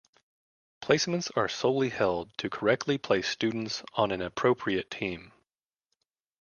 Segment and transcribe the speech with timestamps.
[0.81, 5.31] Placements are solely held to correctly place students on an appropriate team.